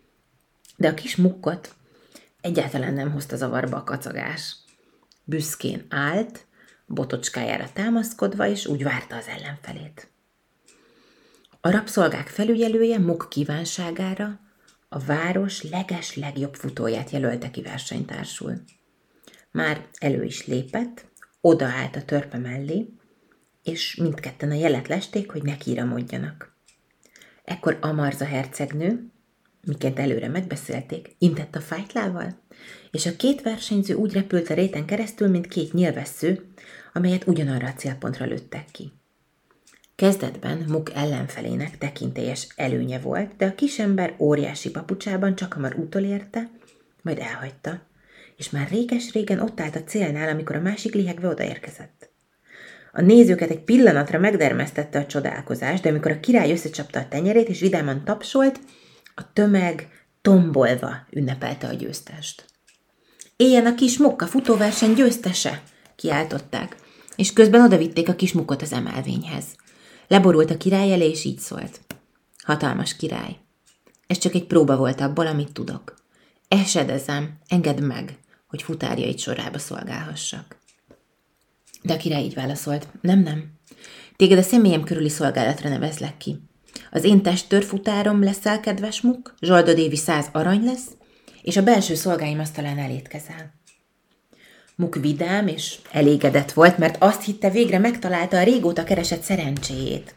[0.77, 1.69] De a kis mukkot
[2.41, 4.55] egyáltalán nem hozta zavarba a kacagás.
[5.31, 6.45] Büszkén állt,
[6.85, 10.11] botocskájára támaszkodva, és úgy várta az ellenfelét.
[11.61, 14.39] A rabszolgák felügyelője Muk kívánságára
[14.89, 18.63] a város leges legjobb futóját jelölte ki versenytársul.
[19.51, 21.05] Már elő is lépett,
[21.41, 22.93] odaállt a törpe mellé,
[23.63, 26.55] és mindketten a jelet lesték, hogy nekiramodjanak.
[27.43, 29.11] Ekkor Amarza hercegnő,
[29.61, 32.40] miként előre megbeszélték, intett a fájtlával,
[32.91, 36.53] és a két versenyző úgy repült a réten keresztül, mint két nyilvessző,
[36.93, 38.91] amelyet ugyanarra a célpontra lőttek ki.
[39.95, 46.51] Kezdetben Muk ellenfelének tekintélyes előnye volt, de a kisember óriási papucsában csak hamar utolérte,
[47.01, 47.81] majd elhagyta,
[48.37, 52.09] és már réges-régen ott állt a célnál, amikor a másik lihegve odaérkezett.
[52.91, 57.59] A nézőket egy pillanatra megdermesztette a csodálkozás, de amikor a király összecsapta a tenyerét és
[57.59, 58.59] vidáman tapsolt,
[59.15, 59.87] a tömeg
[60.21, 62.50] tombolva ünnepelte a győztest.
[63.41, 65.63] Éljen a kis mukka futóverseny győztese!
[65.95, 66.75] kiáltották,
[67.15, 69.45] és közben odavitték a kis mukkot az emelvényhez.
[70.07, 71.79] Leborult a király elé, és így szólt.
[72.43, 73.37] Hatalmas király.
[74.07, 75.93] Ez csak egy próba volt abból, amit tudok.
[76.47, 80.57] Esedezem, engedd meg, hogy futárjait sorába szolgálhassak.
[81.81, 82.87] De a király így válaszolt.
[83.01, 83.51] Nem, nem.
[84.15, 86.39] Téged a személyem körüli szolgálatra nevezlek ki.
[86.91, 90.87] Az én testőrfutárom leszel, kedves muk, zsoldodévi száz arany lesz,
[91.41, 93.53] és a belső szolgáim asztalán elétkezel.
[94.75, 100.15] Muk vidám és elégedett volt, mert azt hitte végre megtalálta a régóta keresett szerencséjét.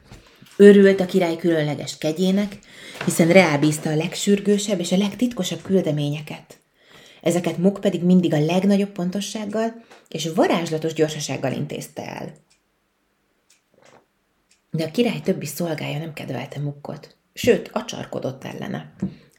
[0.57, 2.59] Örült a király különleges kegyének,
[3.05, 6.59] hiszen reábízta a legsürgősebb és a legtitkosabb küldeményeket.
[7.23, 12.33] Ezeket Muk pedig mindig a legnagyobb pontossággal és varázslatos gyorsasággal intézte el.
[14.71, 18.95] De a király többi szolgája nem kedvelte Mukkot, sőt, acsarkodott ellene.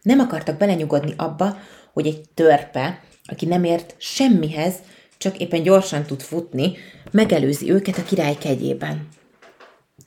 [0.06, 1.58] Nem akartak belenyugodni abba,
[1.94, 4.76] hogy egy törpe, aki nem ért semmihez,
[5.18, 6.78] csak éppen gyorsan tud futni,
[7.12, 9.08] megelőzi őket a király kegyében.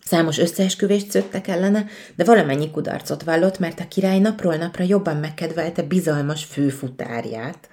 [0.04, 5.82] Számos összeesküvést szöktek ellene, de valamennyi kudarcot vallott, mert a király napról napra jobban megkedvelte
[5.82, 7.68] bizalmas főfutárját,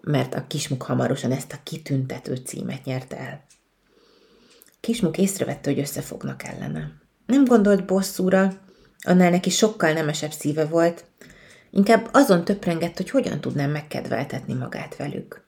[0.00, 3.44] mert a kismuk hamarosan ezt a kitüntető címet nyerte el.
[4.80, 6.92] Kismuk észrevette, hogy összefognak ellene.
[7.26, 8.52] Nem gondolt bosszúra,
[8.98, 11.04] annál neki sokkal nemesebb szíve volt,
[11.74, 15.46] inkább azon töprengett, hogy hogyan tudnám megkedveltetni magát velük.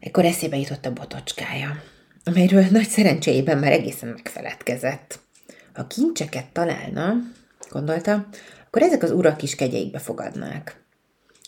[0.00, 1.82] Ekkor eszébe jutott a botocskája,
[2.24, 5.18] amelyről nagy szerencséjében már egészen megfeledkezett.
[5.74, 7.14] Ha kincseket találna,
[7.70, 8.28] gondolta,
[8.66, 10.84] akkor ezek az urak is kegyeikbe fogadnák.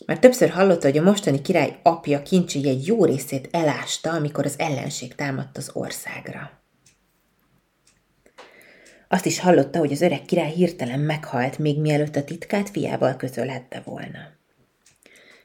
[0.06, 4.54] Mert többször hallotta, hogy a mostani király apja kincsei egy jó részét elásta, amikor az
[4.58, 6.59] ellenség támadt az országra.
[9.12, 13.82] Azt is hallotta, hogy az öreg király hirtelen meghalt, még mielőtt a titkát fiával közölhette
[13.84, 14.18] volna.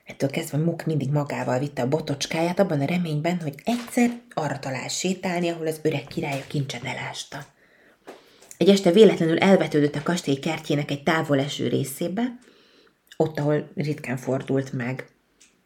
[0.05, 4.87] Ettől kezdve Muk mindig magával vitte a botocskáját abban a reményben, hogy egyszer arra talál
[4.87, 7.45] sétálni, ahol az öreg király a kincset elásta.
[8.57, 12.39] Egy este véletlenül elvetődött a kastély kertjének egy távol eső részébe,
[13.17, 15.07] ott, ahol ritkán fordult meg,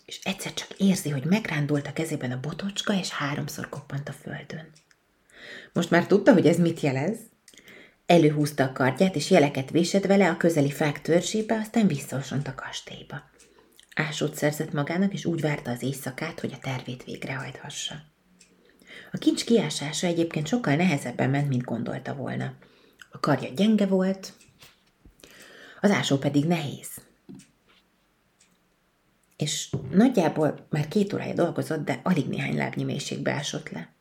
[0.05, 4.67] és egyszer csak érzi, hogy megrándult a kezében a botocska, és háromszor koppant a földön.
[5.73, 7.17] Most már tudta, hogy ez mit jelez.
[8.09, 13.29] Előhúzta a kardját, és jeleket vésett vele a közeli fák törzsébe, aztán visszaosont a kastélyba.
[13.95, 17.95] Ásót szerzett magának, és úgy várta az éjszakát, hogy a tervét végrehajthassa.
[19.11, 22.53] A kincs kiásása egyébként sokkal nehezebben ment, mint gondolta volna.
[23.11, 24.33] A karja gyenge volt,
[25.81, 26.89] az ásó pedig nehéz.
[29.37, 33.93] És nagyjából már két órája dolgozott, de alig néhány lábnyi mélységbe ásott le.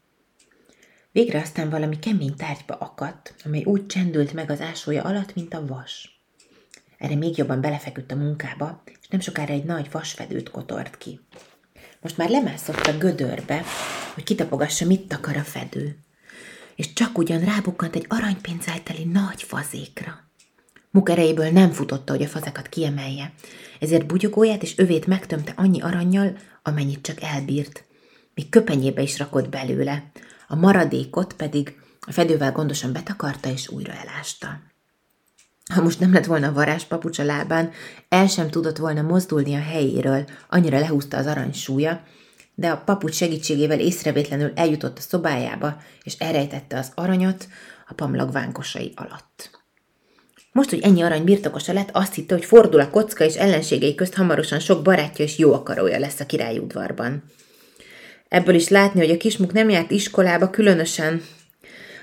[1.13, 5.67] Végre aztán valami kemény tárgyba akadt, amely úgy csendült meg az ásója alatt, mint a
[5.67, 6.23] vas.
[6.99, 11.21] Erre még jobban belefeküdt a munkába, és nem sokára egy nagy vasfedőt kotort ki.
[12.01, 13.63] Most már lemászott a gödörbe,
[14.15, 15.99] hogy kitapogassa, mit takar a fedő.
[16.77, 20.31] és csak ugyan rábukkant egy aranypénzálteli nagy fazékra.
[20.91, 23.33] Muk erejéből nem futotta, hogy a fazekat kiemelje,
[23.81, 27.85] ezért bugyogóját és övét megtömte annyi aranyjal, amennyit csak elbírt.
[28.35, 30.11] Még köpenyébe is rakott belőle,
[30.49, 34.61] a maradékot pedig a fedővel gondosan betakarta és újra elásta.
[35.75, 37.71] Ha most nem lett volna varázspapucs a lábán,
[38.09, 42.03] el sem tudott volna mozdulni a helyéről, annyira lehúzta az arany súlya,
[42.55, 47.49] de a papucs segítségével észrevétlenül eljutott a szobájába, és elrejtette az aranyat
[47.89, 49.51] a pamlag vánkosai alatt.
[50.53, 54.15] Most, hogy ennyi arany birtokosa lett, azt hitte, hogy fordul a kocka, és ellenségei közt
[54.15, 57.23] hamarosan sok barátja és jó akarója lesz a királyi udvarban.
[58.29, 61.23] Ebből is látni, hogy a kismuk nem járt iskolába, különösen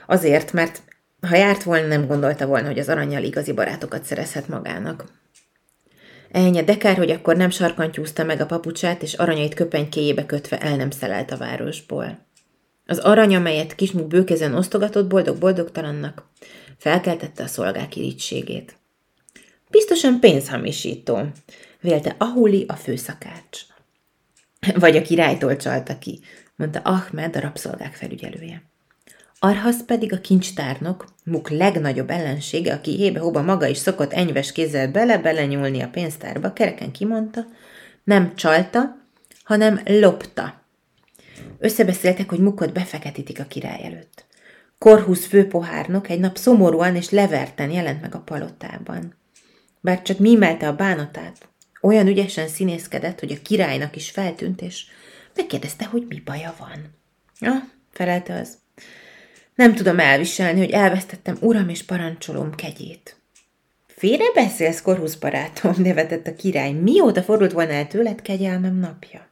[0.08, 0.82] azért, mert
[1.28, 5.06] ha járt volna, nem gondolta volna, hogy az aranyjal igazi barátokat szerezhet magának.
[6.32, 10.76] Ennyi, de kár, hogy akkor nem sarkantyúzta meg a papucsát, és aranyait köpenykéjébe kötve el
[10.76, 12.26] nem szelelt a városból.
[12.86, 16.24] Az arany, amelyet kismuk bőkezen osztogatott boldog-boldogtalannak,
[16.78, 18.76] felkeltette a szolgák irítségét.
[19.70, 21.20] Biztosan pénzhamisító,
[21.82, 23.60] vélte Ahuli a főszakács.
[24.74, 26.20] Vagy a királytól csalta ki,
[26.56, 28.64] mondta Ahmed a rabszolgák felügyelője.
[29.40, 35.82] Arhasz pedig a kincstárnok, Muk legnagyobb ellensége, aki hébe-hóba maga is szokott enyves kézzel bele-belenyúlni
[35.82, 37.46] a pénztárba, kereken kimondta,
[38.04, 38.98] nem csalta,
[39.44, 40.62] hanem lopta.
[41.60, 44.26] Összebeszéltek, hogy Mukot befeketítik a király előtt.
[44.78, 49.16] Korhusz főpohárnok egy nap szomorúan és leverten jelent meg a palotában.
[49.82, 51.50] Bár csak mímelte a bánatát,
[51.86, 54.86] olyan ügyesen színészkedett, hogy a királynak is feltűnt, és
[55.36, 56.94] megkérdezte, hogy mi baja van.
[57.40, 58.58] Ja, felelte az.
[59.56, 63.20] Nem tudom elviselni, hogy elvesztettem uram és parancsolom kegyét.
[63.88, 66.72] Félre beszélsz, korhusz barátom, nevetett a király.
[66.72, 69.30] Mióta fordult volna el tőled kegyelmem napja?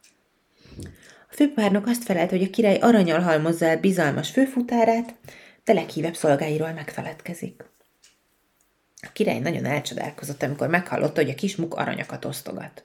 [1.30, 5.16] A főpárnok azt felelt, hogy a király aranyal halmozza el bizalmas főfutárát,
[5.64, 7.73] de leghívebb szolgáiról megfeledkezik.
[9.04, 12.84] A király nagyon elcsodálkozott, amikor meghallotta, hogy a kis muk aranyakat osztogat.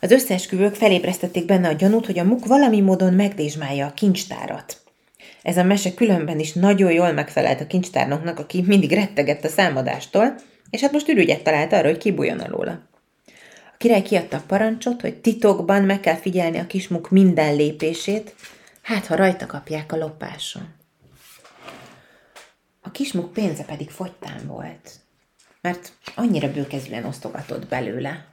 [0.00, 4.76] Az összeesküvők felébresztették benne a gyanút, hogy a muk valami módon megdésmálja a kincstárat.
[5.42, 10.34] Ez a mese különben is nagyon jól megfelelt a kincstárnoknak, aki mindig rettegett a számadástól,
[10.70, 12.88] és hát most ürügyet talált arra, hogy kibújjon alóla.
[13.72, 18.34] A király kiadta a parancsot, hogy titokban meg kell figyelni a kismuk minden lépését,
[18.82, 20.74] hát ha rajta kapják a lopáson.
[22.82, 24.90] A kismuk pénze pedig fogytán volt,
[25.60, 28.26] mert annyira bőkezűen osztogatott belőle.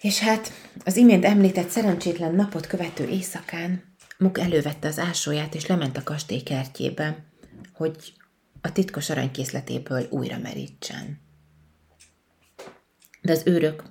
[0.00, 0.52] És hát
[0.84, 6.40] az imént említett szerencsétlen napot követő éjszakán Muk elővette az ásóját, és lement a kastély
[6.40, 7.24] kertjébe,
[7.72, 8.12] hogy
[8.60, 11.20] a titkos aranykészletéből újra merítsen.
[13.22, 13.82] De az őrök,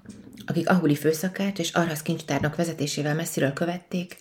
[0.45, 4.17] akik Ahuli főszakács és Arhasz kincstárnak vezetésével messziről követték,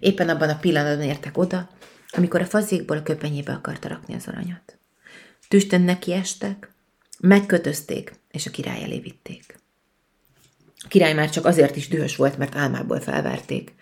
[0.00, 1.70] éppen abban a pillanatban értek oda,
[2.10, 4.81] amikor a fazékból a köpenyébe akarta rakni az aranyat.
[5.52, 6.14] Tüsten neki
[7.20, 9.58] megkötözték, és a király elé vitték.
[10.84, 13.74] A király már csak azért is dühös volt, mert álmából felverték.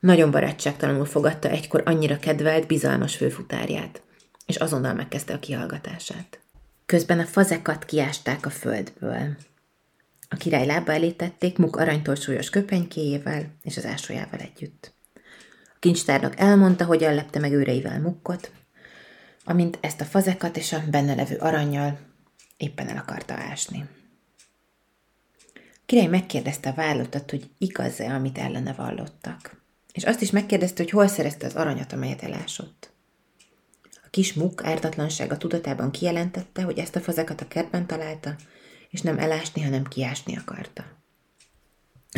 [0.00, 4.02] Nagyon barátságtalanul fogadta egykor annyira kedvelt, bizalmas főfutárját,
[4.46, 6.40] és azonnal megkezdte a kihallgatását.
[6.86, 9.36] Közben a fazekat kiásták a földből.
[10.28, 14.94] A király lába elé tették Muk aranytól súlyos köpenykéjével és az ásójával együtt.
[15.64, 18.50] A kincstárnak elmondta, hogyan lepte meg őreivel Mukkot,
[19.48, 21.98] amint ezt a fazekat és a benne levő aranyjal
[22.56, 23.88] éppen el akarta ásni.
[25.54, 29.58] A király megkérdezte a vállottat, hogy igaz-e, amit ellene vallottak
[29.98, 32.90] és azt is megkérdezte, hogy hol szerezte az aranyat, amelyet elásott.
[34.04, 38.36] A kis muk ártatlansága tudatában kijelentette, hogy ezt a fazekat a kertben találta,
[38.90, 40.84] és nem elásni, hanem kiásni akarta.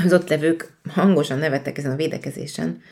[0.04, 2.82] Az ott levők hangosan nevettek ezen a védekezésen,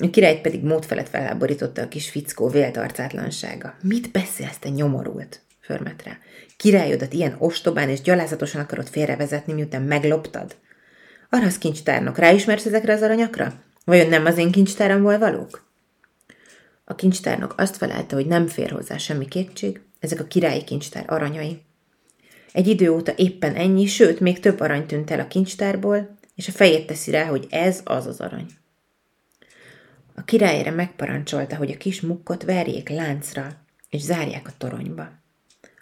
[0.00, 3.74] a királyt pedig mód felett felháborította a kis fickó vélt arcátlansága.
[3.82, 5.40] Mit beszélsz, te nyomorult?
[5.60, 6.18] Förmet rá.
[6.56, 10.56] Királyodat ilyen ostobán és gyalázatosan akarod félrevezetni, miután megloptad?
[11.30, 13.54] Arra kincstárnok, ráismersz ezekre az aranyakra?
[13.84, 15.66] Vajon nem az én kincstáromból valók?
[16.84, 21.62] A kincstárnok azt felelte, hogy nem fér hozzá semmi kétség, ezek a királyi kincstár aranyai.
[22.52, 26.52] Egy idő óta éppen ennyi, sőt, még több arany tűnt el a kincstárból, és a
[26.52, 28.46] fejét teszi rá, hogy ez az az arany.
[30.18, 33.56] A királyra megparancsolta, hogy a kis mukkot verjék láncra,
[33.90, 35.10] és zárják a toronyba.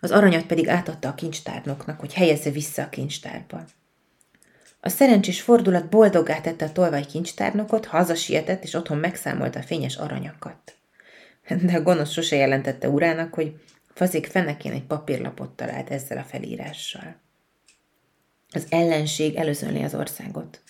[0.00, 3.64] Az aranyat pedig átadta a kincstárnoknak, hogy helyezze vissza a kincstárba.
[4.80, 10.76] A szerencsés fordulat boldoggá tette a tolvaj kincstárnokot, hazasietett, és otthon megszámolta a fényes aranyakat.
[11.62, 13.60] De a gonosz sose jelentette urának, hogy
[13.94, 17.16] fazék fenekén egy papírlapot talált ezzel a felírással.
[18.50, 20.60] Az ellenség előzölni az országot.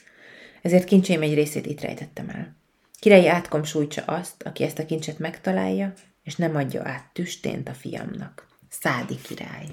[0.62, 2.64] Ezért kincsém egy részét itt rejtettem el.
[3.06, 5.92] Királyi átkom sújtsa azt, aki ezt a kincset megtalálja,
[6.22, 8.46] és nem adja át tüstént a fiamnak.
[8.70, 9.66] Szádi király.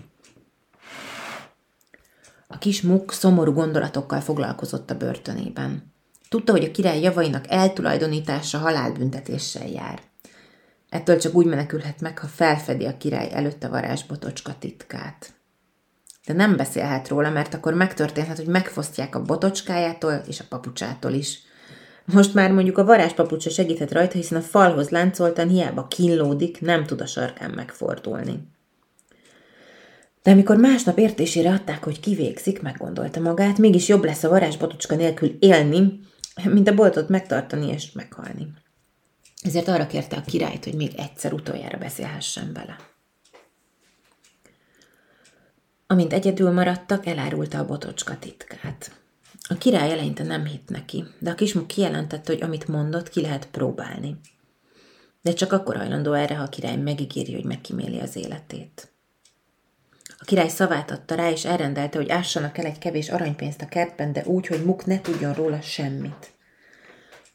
[2.47, 5.93] A kis muk szomorú gondolatokkal foglalkozott a börtönében.
[6.29, 10.01] Tudta, hogy a király javainak eltulajdonítása halálbüntetéssel jár.
[10.89, 15.33] Ettől csak úgy menekülhet meg, ha felfedi a király előtt a varázsbotocska titkát.
[16.25, 21.51] De nem beszélhet róla, mert akkor megtörténhet, hogy megfosztják a botocskájától és a papucsától is.
[22.05, 27.01] Most már mondjuk a varázspapucsa segíthet rajta, hiszen a falhoz láncoltan hiába kínlódik, nem tud
[27.01, 28.47] a sarkán megfordulni.
[30.23, 35.35] De amikor másnap értésére adták, hogy kivégzik, meggondolta magát, mégis jobb lesz a varázsbotocska nélkül
[35.39, 35.99] élni,
[36.43, 38.53] mint a boltot megtartani és meghalni.
[39.41, 42.77] Ezért arra kérte a királyt, hogy még egyszer utoljára beszélhessen vele.
[45.87, 48.91] Amint egyedül maradtak, elárulta a botocska titkát.
[49.49, 53.47] A király eleinte nem hitt neki, de a kismuk kijelentette, hogy amit mondott, ki lehet
[53.47, 54.19] próbálni.
[55.21, 58.91] De csak akkor hajlandó erre, ha a király megígéri, hogy megkíméli az életét.
[60.19, 64.13] A király szavát adta rá, és elrendelte, hogy ássanak el egy kevés aranypénzt a kertben,
[64.13, 66.31] de úgy, hogy Muk ne tudjon róla semmit.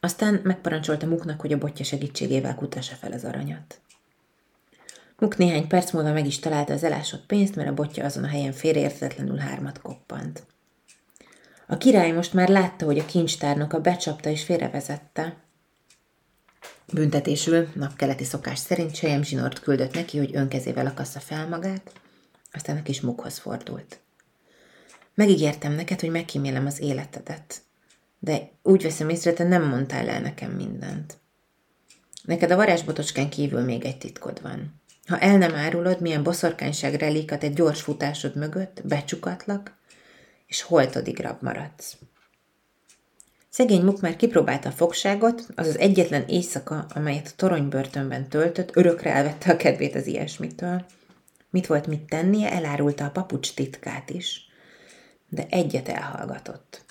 [0.00, 3.80] Aztán megparancsolta Muknak, hogy a botja segítségével kutassa fel az aranyat.
[5.18, 8.28] Muk néhány perc múlva meg is találta az elásott pénzt, mert a botja azon a
[8.28, 10.46] helyen félreértetlenül hármat koppant.
[11.70, 15.36] A király most már látta, hogy a kincstárnok a becsapta és félrevezette.
[16.92, 21.92] Büntetésül napkeleti szokás szerint Sejem zsinort küldött neki, hogy önkezével akassza fel magát,
[22.52, 24.00] aztán a kis mukhoz fordult.
[25.14, 27.60] Megígértem neked, hogy megkímélem az életedet,
[28.18, 31.16] de úgy veszem észre, te nem mondtál el nekem mindent.
[32.22, 34.80] Neked a varázsbotocskán kívül még egy titkod van.
[35.06, 39.77] Ha el nem árulod, milyen boszorkányság relikat egy gyors futásod mögött, becsukatlak,
[40.48, 41.96] és holtodig rab maradsz.
[43.48, 49.12] Szegény Muk már kipróbálta a fogságot, az az egyetlen éjszaka, amelyet a toronybörtönben töltött, örökre
[49.12, 50.84] elvette a kedvét az ilyesmitől.
[51.50, 54.50] Mit volt mit tennie, elárulta a papucs titkát is.
[55.28, 56.84] De egyet elhallgatott.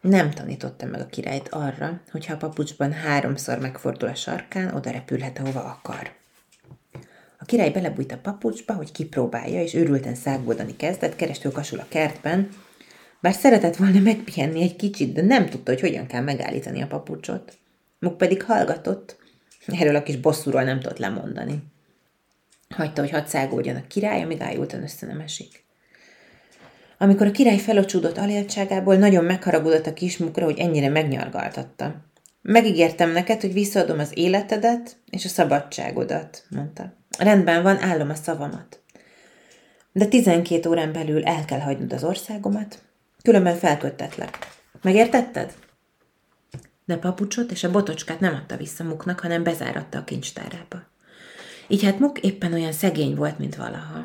[0.00, 4.90] Nem tanította meg a királyt arra, hogy ha a papucsban háromszor megfordul a sarkán, oda
[4.90, 6.12] repülhet, ahova akar.
[7.38, 12.48] A király belebújt a papucsba, hogy kipróbálja, és őrülten szágódani kezdett, kerestül kasul a kertben,
[13.20, 17.58] bár szeretett volna megpihenni egy kicsit, de nem tudta, hogy hogyan kell megállítani a papucsot.
[17.98, 19.16] Muk pedig hallgatott,
[19.66, 21.62] erről a kis bosszúról nem tudott lemondani.
[22.68, 25.64] Hagyta, hogy hadd szágódjon a király, amíg ájultan össze nem esik.
[26.98, 31.94] Amikor a király felocsúdott aléltságából, nagyon megharagudott a kismukra, hogy ennyire megnyargaltatta.
[32.42, 36.92] Megígértem neked, hogy visszaadom az életedet és a szabadságodat, mondta.
[37.18, 38.80] Rendben van, állom a szavamat.
[39.92, 42.82] De tizenkét órán belül el kell hagynod az országomat,
[43.22, 44.38] Különben felköttetlek.
[44.82, 45.54] Megértetted?
[46.84, 50.88] De papucsot és a botocskát nem adta vissza Muknak, hanem bezáratta a kincstárába.
[51.68, 54.04] Így hát Muk éppen olyan szegény volt, mint valaha.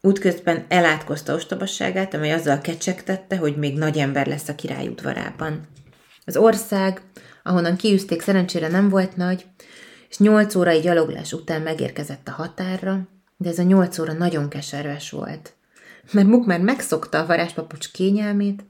[0.00, 5.68] Útközben elátkozta ostobasságát, amely azzal kecsegtette, hogy még nagy ember lesz a király udvarában.
[6.24, 7.02] Az ország,
[7.42, 9.46] ahonnan kiűzték, szerencsére nem volt nagy,
[10.08, 15.10] és nyolc órai gyaloglás után megérkezett a határra, de ez a nyolc óra nagyon keserves
[15.10, 15.54] volt
[16.12, 18.64] mert Muk már megszokta a varázspapucs kényelmét,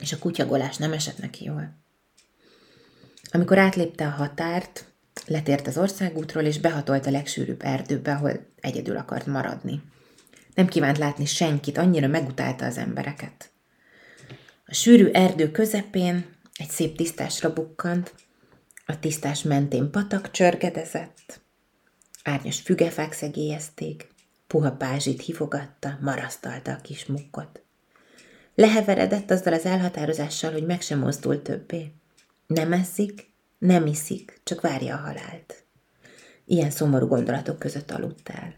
[0.00, 1.76] és a kutyagolás nem esett neki jól.
[3.30, 4.84] Amikor átlépte a határt,
[5.26, 9.82] letért az országútról, és behatolt a legsűrűbb erdőbe, ahol egyedül akart maradni.
[10.54, 13.50] Nem kívánt látni senkit, annyira megutálta az embereket.
[14.66, 18.14] A sűrű erdő közepén egy szép tisztásra bukkant,
[18.86, 21.40] a tisztás mentén patak csörgedezett,
[22.24, 24.08] árnyas fügefák szegélyezték,
[24.46, 27.62] Puha pázsit hifogatta, marasztalta a kis mukkot.
[28.54, 31.92] Leheveredett azzal az elhatározással, hogy meg sem mozdul többé.
[32.46, 35.64] Nem eszik, nem iszik, csak várja a halált.
[36.44, 38.54] Ilyen szomorú gondolatok között aludt el.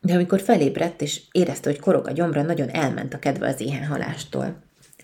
[0.00, 4.62] De amikor felébredt és érezte, hogy korog a gyomra, nagyon elment a kedve az éhenhalástól.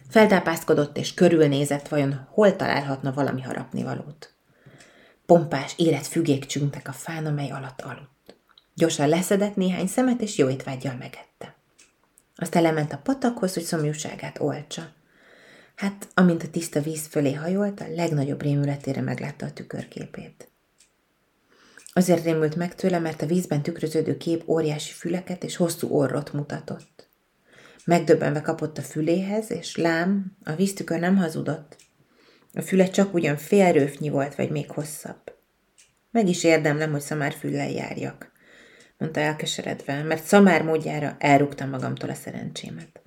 [0.09, 4.33] Feltápászkodott és körülnézett, vajon hol találhatna valami harapnivalót.
[5.27, 8.18] Pompás, élet fügék csüngtek a fán, amely alatt aludt.
[8.79, 11.57] Gyorsan leszedett néhány szemet, és jó étvágyjal megette.
[12.37, 14.93] Aztán lement a patakhoz, hogy szomjúságát olcsa.
[15.75, 20.49] Hát, amint a tiszta víz fölé hajolt, a legnagyobb rémületére meglátta a tükörképét.
[21.93, 27.09] Azért rémült meg tőle, mert a vízben tükröződő kép óriási füleket és hosszú orrot mutatott.
[27.85, 31.77] Megdöbbenve kapott a füléhez, és lám, a víztükör nem hazudott.
[32.53, 35.37] A füle csak ugyan félrőfnyi volt, vagy még hosszabb.
[36.11, 38.37] Meg is érdemlem, hogy szamár füllel járjak
[38.99, 43.01] mondta elkeseredve, mert szamár módjára elrúgtam magamtól a szerencsémet.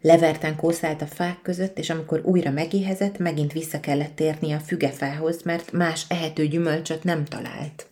[0.00, 5.42] Leverten kószált a fák között, és amikor újra megéhezett, megint vissza kellett térni a fügefához,
[5.42, 7.86] mert más ehető gyümölcsöt nem talált.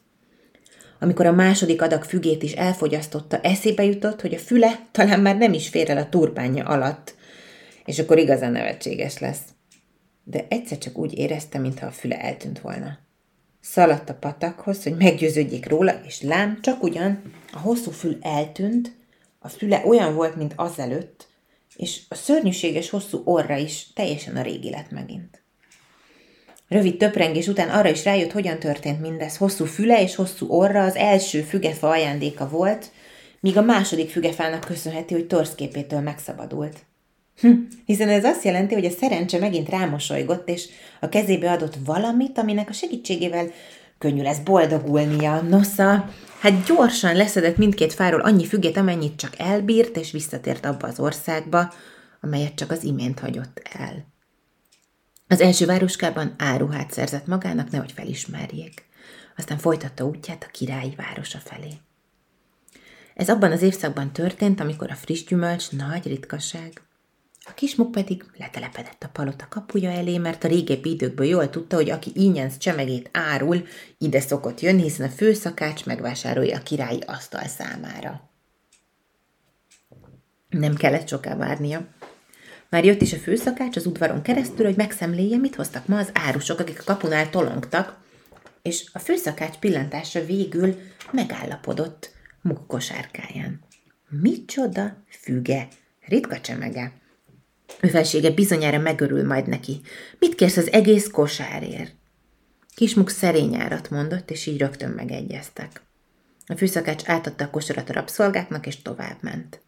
[1.01, 5.53] Amikor a második adag fügét is elfogyasztotta, eszébe jutott, hogy a füle talán már nem
[5.53, 7.15] is fér el a turbánja alatt,
[7.85, 9.43] és akkor igazán nevetséges lesz.
[10.25, 12.99] De egyszer csak úgy érezte, mintha a füle eltűnt volna.
[13.61, 18.93] Szaladt a patakhoz, hogy meggyőződjék róla, és lám, csak ugyan a hosszú fül eltűnt,
[19.39, 21.29] a füle olyan volt, mint azelőtt,
[21.77, 25.43] és a szörnyűséges hosszú orra is teljesen a régi lett megint.
[26.69, 29.37] Rövid töprengés után arra is rájött, hogyan történt mindez.
[29.37, 32.91] Hosszú füle és hosszú orra az első fügefa ajándéka volt,
[33.41, 36.79] míg a második fügefának köszönheti, hogy torszképétől megszabadult.
[37.41, 37.53] Hm,
[37.85, 40.69] hiszen ez azt jelenti, hogy a szerencse megint rámosolygott, és
[41.01, 43.51] a kezébe adott valamit, aminek a segítségével
[43.99, 45.41] könnyű lesz boldogulnia.
[45.41, 46.11] Nosza,
[46.41, 51.73] hát gyorsan leszedett mindkét fáról annyi fügét, amennyit csak elbírt, és visszatért abba az országba,
[52.21, 54.07] amelyet csak az imént hagyott el.
[55.29, 58.85] Az első városkában áruhát szerzett magának, nehogy felismerjék.
[59.37, 61.73] Aztán folytatta útját a királyi városa felé.
[63.15, 66.83] Ez abban az évszakban történt, amikor a friss gyümölcs nagy ritkaság.
[67.45, 71.91] A kismuk pedig letelepedett a palota kapuja elé, mert a régebbi időkből jól tudta, hogy
[71.91, 73.67] aki ínyenc csemegét árul,
[73.99, 78.31] ide szokott jönni, hiszen a főszakács megvásárolja a királyi asztal számára.
[80.49, 81.87] Nem kellett soká várnia.
[82.69, 86.59] Már jött is a főszakács az udvaron keresztül, hogy megszemléje, mit hoztak ma az árusok,
[86.59, 87.99] akik a kapunál tolongtak,
[88.63, 90.79] és a főszakács pillantása végül
[91.13, 92.11] megállapodott
[92.43, 93.61] muk kosárkáján.
[94.09, 95.69] Micsoda füge,
[96.01, 97.00] ritka csemege.
[97.81, 99.81] Ő felsége bizonyára megörül majd neki.
[100.19, 101.95] Mit kérsz az egész kosárért?
[102.75, 105.83] Kismuk szerény árat mondott, és így rögtön megegyeztek.
[106.47, 109.61] A fűszakács átadta a kosarat a rabszolgáknak, és tovább ment.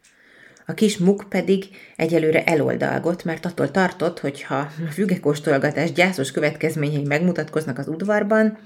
[0.65, 7.03] A kis muk pedig egyelőre eloldalgott, mert attól tartott, hogy ha a fügekóstolgatás gyászos következményei
[7.03, 8.57] megmutatkoznak az udvarban,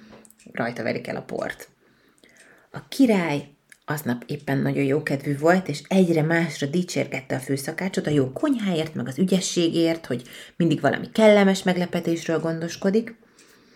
[0.51, 1.69] rajta verik el a port.
[2.71, 3.47] A király
[3.89, 9.07] aznap éppen nagyon jókedvű volt, és egyre másra dicsérgette a főszakácsot a jó konyháért, meg
[9.07, 10.21] az ügyességért, hogy
[10.55, 13.15] mindig valami kellemes meglepetésről gondoskodik.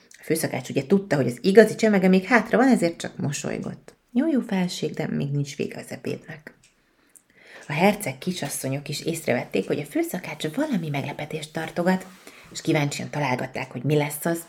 [0.09, 3.95] A főszakács ugye tudta, hogy az igazi csemege még hátra van, ezért csak mosolygott.
[4.13, 6.53] Jó, jó felség, de még nincs vége az ebédnek.
[7.67, 12.05] A herceg kisasszonyok is észrevették, hogy a főszakács valami meglepetést tartogat,
[12.51, 14.45] és kíváncsian találgatták, hogy mi lesz az.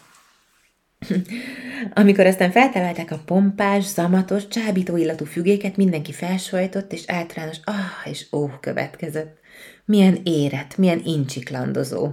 [1.95, 8.27] Amikor aztán feltalálták a pompás, zamatos, csábító illatú fügéket, mindenki felsajtott, és általános ah és
[8.33, 9.41] ó következett.
[9.85, 12.11] Milyen éret, milyen incsiklandozó.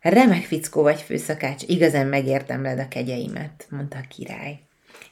[0.00, 4.58] Remek fickó vagy, főszakács, igazán megérdemled a kegyeimet, mondta a király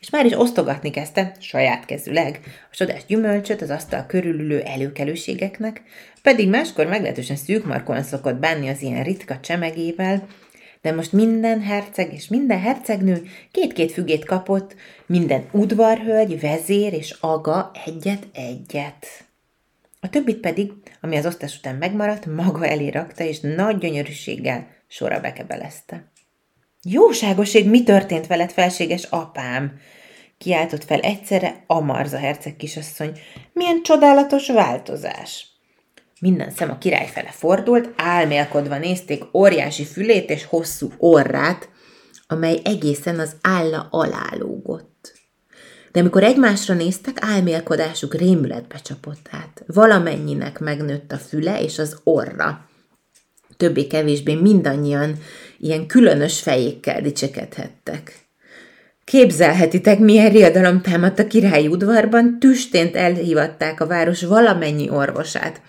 [0.05, 5.83] és már is osztogatni kezdte, saját kezüleg, a csodás gyümölcsöt az asztal körülülő előkelőségeknek,
[6.23, 10.27] pedig máskor meglehetősen szűkmarkon szokott bánni az ilyen ritka csemegével,
[10.85, 14.75] de most minden herceg és minden hercegnő két-két fügét kapott,
[15.07, 19.07] minden udvarhölgy, vezér és aga egyet-egyet.
[20.01, 25.21] A többit pedig, ami az osztás után megmaradt, maga elé rakta, és nagy gyönyörűséggel sorra
[25.21, 26.11] bekebelezte.
[26.83, 29.79] Jóságoség, mi történt veled, felséges apám?
[30.39, 33.19] Kiáltott fel egyszerre Amarza herceg kisasszony.
[33.53, 35.54] Milyen csodálatos változás!
[36.25, 41.69] Minden szem a király fele fordult, álmélkodva nézték óriási fülét és hosszú orrát,
[42.27, 45.13] amely egészen az álla alá lógott.
[45.93, 49.65] De amikor egymásra néztek, álmélkodásuk rémületbe csapott át.
[49.67, 52.69] Valamennyinek megnőtt a füle és az orra.
[53.57, 55.19] Többé-kevésbé mindannyian
[55.59, 58.19] ilyen különös fejékkel dicsekedhettek.
[59.05, 65.61] Képzelhetitek, milyen riadalom támadt a királyi udvarban, tüstént elhívatták a város valamennyi orvosát.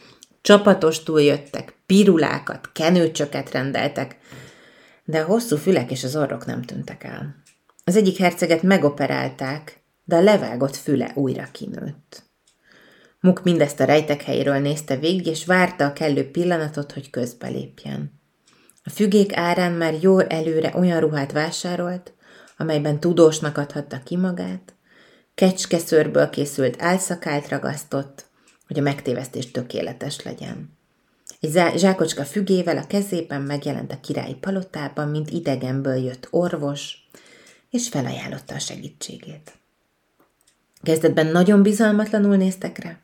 [0.46, 4.18] Csapatostul jöttek, pirulákat, kenőcsöket rendeltek,
[5.04, 7.36] de a hosszú fülek és az orrok nem tűntek el.
[7.84, 12.24] Az egyik herceget megoperálták, de a levágott füle újra kinőtt.
[13.20, 18.22] Muk mindezt a rejtek helyéről nézte végig, és várta a kellő pillanatot, hogy közbelépjen.
[18.84, 22.14] A fügék árán már jól előre olyan ruhát vásárolt,
[22.58, 24.74] amelyben tudósnak adhatta ki magát,
[25.36, 28.25] kecskeszőrből készült álszakált ragasztott,
[28.68, 30.74] hogy a megtévesztés tökéletes legyen.
[31.40, 37.08] Egy zsákocska fügével a kezében megjelent a királyi palotában, mint idegenből jött orvos,
[37.70, 39.54] és felajánlotta a segítségét.
[40.84, 42.98] Kezdetben nagyon bizalmatlanul néztek rá,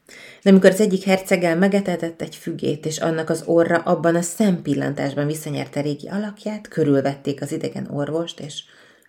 [0.43, 5.25] de amikor az egyik herceggel megetetett egy fügét, és annak az orra abban a szempillantásban
[5.25, 8.63] visszanyerte régi alakját, körülvették az idegen orvost, és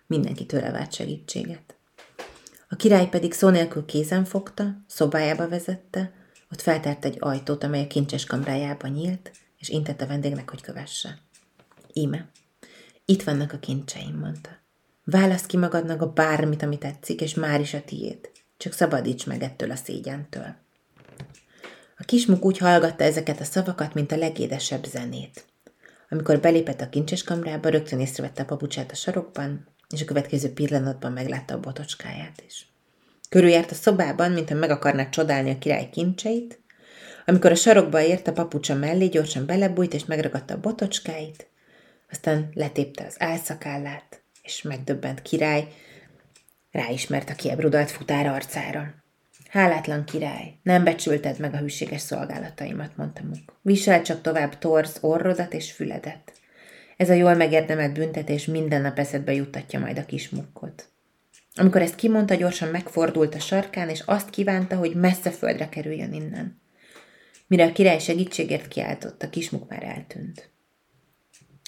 [0.07, 1.75] mindenki tőle várt segítséget.
[2.69, 6.11] A király pedig szó nélkül kézen fogta, szobájába vezette,
[6.53, 11.19] ott feltárt egy ajtót, amely a kincses kamrájába nyílt, és intett a vendégnek, hogy kövesse.
[11.93, 12.29] Íme,
[13.05, 14.49] itt vannak a kincseim, mondta.
[15.03, 18.31] Válasz ki magadnak a bármit, ami tetszik, és már is a tiéd.
[18.57, 20.55] Csak szabadíts meg ettől a szégyentől.
[21.97, 25.45] A kismuk úgy hallgatta ezeket a szavakat, mint a legédesebb zenét.
[26.09, 31.11] Amikor belépett a kincses kamrába, rögtön észrevette a papucsát a sarokban, és a következő pillanatban
[31.11, 32.72] meglátta a botocskáját is.
[33.33, 36.59] Körüljárt a szobában, mintha meg akarná csodálni a király kincseit,
[37.25, 41.47] amikor a sarokba ért a papucsa mellé, gyorsan belebújt és megragadta a botocskáit,
[42.11, 45.67] aztán letépte az álszakállát, és megdöbbent király
[46.71, 48.93] ráismert a kiebrudalt futár arcára.
[49.49, 53.59] Hálátlan király, nem becsülted meg a hűséges szolgálataimat, mondta Muk.
[53.61, 56.33] Visel csak tovább torz orrodat és füledet.
[56.97, 60.92] Ez a jól megérdemelt büntetés minden nap eszedbe juttatja majd a kis mukkot.
[61.55, 66.61] Amikor ezt kimondta, gyorsan megfordult a sarkán, és azt kívánta, hogy messze földre kerüljön innen.
[67.47, 70.49] Mire a király segítségért kiáltott, a kismuk már eltűnt.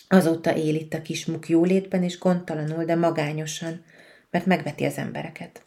[0.07, 3.83] Azóta él itt a kismuk jólétben és gondtalanul, de magányosan,
[4.29, 5.61] mert megveti az embereket.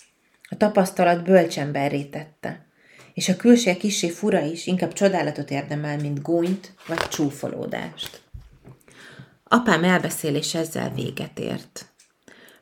[0.49, 2.66] A tapasztalat bölcsemberré tette,
[3.14, 8.21] és a külső kisé fura is inkább csodálatot érdemel, mint gúnyt vagy csúfolódást.
[9.45, 11.88] Apám elbeszélés ezzel véget ért.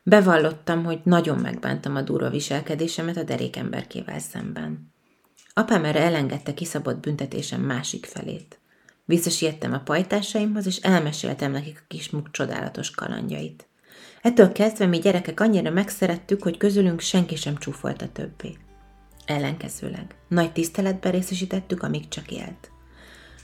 [0.09, 4.93] Bevallottam, hogy nagyon megbántam a durva viselkedésemet a derékemberkével szemben.
[5.53, 8.59] Apám erre elengedte kiszabott büntetésem másik felét.
[9.05, 13.67] Visszasiettem a pajtásaimhoz, és elmeséltem nekik a kismuk csodálatos kalandjait.
[14.21, 18.57] Ettől kezdve mi gyerekek annyira megszerettük, hogy közülünk senki sem csúfolta többé.
[19.25, 22.71] Ellenkezőleg, nagy tiszteletben részesítettük, amíg csak élt.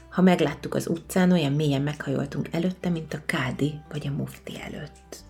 [0.09, 5.22] Ha megláttuk az utcán, olyan mélyen meghajoltunk előtte, mint a kádi vagy a mufti előtt.